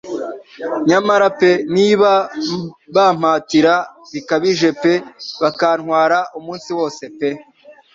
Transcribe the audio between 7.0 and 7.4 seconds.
pe